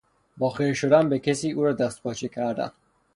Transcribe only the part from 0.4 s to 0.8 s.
خیره